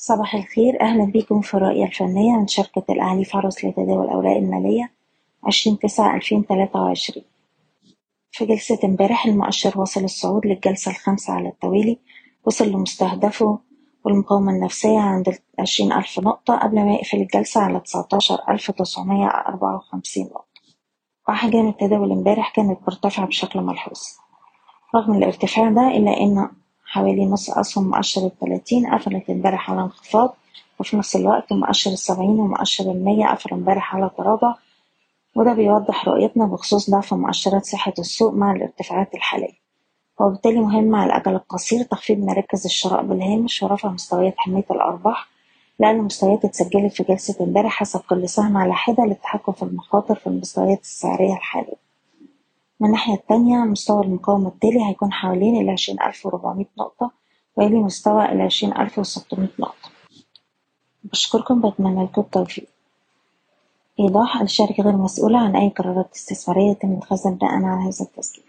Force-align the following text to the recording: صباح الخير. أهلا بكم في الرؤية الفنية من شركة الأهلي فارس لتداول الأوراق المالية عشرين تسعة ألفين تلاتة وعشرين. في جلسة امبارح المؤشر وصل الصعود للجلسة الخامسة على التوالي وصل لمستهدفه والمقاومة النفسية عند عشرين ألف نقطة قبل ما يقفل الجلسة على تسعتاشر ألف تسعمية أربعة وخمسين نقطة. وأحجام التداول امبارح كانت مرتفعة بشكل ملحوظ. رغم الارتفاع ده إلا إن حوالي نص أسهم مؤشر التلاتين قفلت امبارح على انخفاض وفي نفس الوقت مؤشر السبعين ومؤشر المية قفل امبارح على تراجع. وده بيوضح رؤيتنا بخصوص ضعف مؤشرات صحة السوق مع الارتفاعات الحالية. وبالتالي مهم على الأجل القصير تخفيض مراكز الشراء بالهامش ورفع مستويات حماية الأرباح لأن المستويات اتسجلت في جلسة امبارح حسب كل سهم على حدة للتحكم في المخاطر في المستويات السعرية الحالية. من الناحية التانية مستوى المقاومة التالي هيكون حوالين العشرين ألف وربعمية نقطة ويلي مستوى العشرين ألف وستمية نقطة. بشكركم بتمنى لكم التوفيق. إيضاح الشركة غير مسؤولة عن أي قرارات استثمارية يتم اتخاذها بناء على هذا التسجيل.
صباح 0.00 0.34
الخير. 0.34 0.80
أهلا 0.80 1.04
بكم 1.04 1.40
في 1.40 1.54
الرؤية 1.54 1.84
الفنية 1.84 2.32
من 2.36 2.46
شركة 2.46 2.84
الأهلي 2.90 3.24
فارس 3.24 3.64
لتداول 3.64 4.04
الأوراق 4.04 4.36
المالية 4.36 4.92
عشرين 5.44 5.78
تسعة 5.78 6.16
ألفين 6.16 6.46
تلاتة 6.46 6.80
وعشرين. 6.80 7.24
في 8.30 8.46
جلسة 8.46 8.78
امبارح 8.84 9.26
المؤشر 9.26 9.80
وصل 9.80 10.04
الصعود 10.04 10.46
للجلسة 10.46 10.90
الخامسة 10.90 11.32
على 11.32 11.48
التوالي 11.48 11.98
وصل 12.46 12.68
لمستهدفه 12.68 13.58
والمقاومة 14.04 14.52
النفسية 14.52 14.98
عند 14.98 15.38
عشرين 15.58 15.92
ألف 15.92 16.18
نقطة 16.18 16.56
قبل 16.56 16.76
ما 16.84 16.94
يقفل 16.94 17.16
الجلسة 17.16 17.60
على 17.60 17.80
تسعتاشر 17.80 18.38
ألف 18.48 18.70
تسعمية 18.70 19.26
أربعة 19.26 19.76
وخمسين 19.76 20.24
نقطة. 20.26 20.60
وأحجام 21.28 21.68
التداول 21.68 22.12
امبارح 22.12 22.50
كانت 22.52 22.78
مرتفعة 22.88 23.26
بشكل 23.26 23.60
ملحوظ. 23.60 24.00
رغم 24.94 25.14
الارتفاع 25.14 25.70
ده 25.70 25.88
إلا 25.88 26.20
إن 26.20 26.50
حوالي 26.88 27.26
نص 27.26 27.50
أسهم 27.50 27.90
مؤشر 27.90 28.26
التلاتين 28.26 28.86
قفلت 28.86 29.30
امبارح 29.30 29.70
على 29.70 29.80
انخفاض 29.80 30.34
وفي 30.80 30.96
نفس 30.96 31.16
الوقت 31.16 31.52
مؤشر 31.52 31.90
السبعين 31.90 32.40
ومؤشر 32.40 32.90
المية 32.92 33.26
قفل 33.26 33.54
امبارح 33.54 33.96
على 33.96 34.10
تراجع. 34.18 34.54
وده 35.36 35.52
بيوضح 35.52 36.08
رؤيتنا 36.08 36.46
بخصوص 36.46 36.90
ضعف 36.90 37.14
مؤشرات 37.14 37.64
صحة 37.64 37.92
السوق 37.98 38.32
مع 38.34 38.52
الارتفاعات 38.52 39.14
الحالية. 39.14 39.58
وبالتالي 40.20 40.60
مهم 40.60 40.94
على 40.94 41.06
الأجل 41.12 41.34
القصير 41.34 41.82
تخفيض 41.82 42.18
مراكز 42.18 42.64
الشراء 42.64 43.02
بالهامش 43.02 43.62
ورفع 43.62 43.88
مستويات 43.88 44.34
حماية 44.36 44.64
الأرباح 44.70 45.28
لأن 45.78 45.96
المستويات 45.96 46.44
اتسجلت 46.44 46.92
في 46.92 47.02
جلسة 47.02 47.44
امبارح 47.44 47.72
حسب 47.72 48.00
كل 48.00 48.28
سهم 48.28 48.56
على 48.56 48.74
حدة 48.74 49.04
للتحكم 49.04 49.52
في 49.52 49.62
المخاطر 49.62 50.14
في 50.14 50.26
المستويات 50.26 50.80
السعرية 50.80 51.32
الحالية. 51.34 51.77
من 52.80 52.86
الناحية 52.86 53.14
التانية 53.14 53.56
مستوى 53.56 54.04
المقاومة 54.04 54.48
التالي 54.48 54.84
هيكون 54.88 55.12
حوالين 55.12 55.60
العشرين 55.62 56.02
ألف 56.02 56.26
وربعمية 56.26 56.66
نقطة 56.78 57.10
ويلي 57.56 57.76
مستوى 57.76 58.24
العشرين 58.32 58.76
ألف 58.76 58.98
وستمية 58.98 59.50
نقطة. 59.58 59.90
بشكركم 61.04 61.60
بتمنى 61.60 62.04
لكم 62.04 62.22
التوفيق. 62.22 62.68
إيضاح 64.00 64.40
الشركة 64.40 64.82
غير 64.82 64.96
مسؤولة 64.96 65.38
عن 65.38 65.56
أي 65.56 65.68
قرارات 65.68 66.14
استثمارية 66.14 66.70
يتم 66.70 66.92
اتخاذها 66.92 67.30
بناء 67.32 67.52
على 67.54 67.82
هذا 67.82 68.04
التسجيل. 68.04 68.44